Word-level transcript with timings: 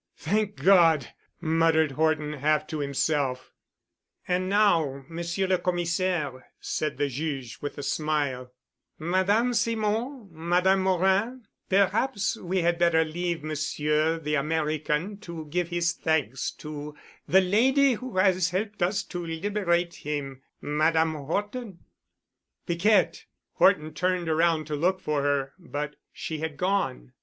"Thank 0.17 0.55
God!" 0.55 1.09
muttered 1.39 1.91
Horton, 1.91 2.33
half 2.33 2.65
to 2.69 2.79
himself. 2.79 3.51
"And 4.27 4.49
now, 4.49 5.05
Monsieur 5.07 5.45
le 5.45 5.59
Commissaire," 5.59 6.47
said 6.59 6.97
the 6.97 7.07
Juge, 7.07 7.59
with 7.61 7.77
a 7.77 7.83
smile, 7.83 8.51
"Madame 8.97 9.53
Simon, 9.53 10.27
Madame 10.31 10.81
Morin, 10.81 11.45
perhaps 11.69 12.35
we 12.35 12.61
had 12.61 12.79
better 12.79 13.05
leave 13.05 13.43
Monsieur 13.43 14.17
the 14.17 14.33
American 14.33 15.17
to 15.19 15.45
give 15.51 15.67
his 15.67 15.93
thanks 15.93 16.49
to 16.53 16.95
the 17.27 17.41
lady 17.41 17.93
who 17.93 18.17
has 18.17 18.49
helped 18.49 18.81
us 18.81 19.03
to 19.03 19.23
liberate 19.23 19.93
him—Madame 19.97 21.13
Horton——" 21.13 21.77
"Piquette——" 22.65 23.25
Horton 23.53 23.93
turned 23.93 24.29
around 24.29 24.65
to 24.65 24.75
look 24.75 24.99
for 24.99 25.21
her 25.21 25.53
but 25.59 25.95
she 26.11 26.39
had 26.39 26.57
gone. 26.57 27.13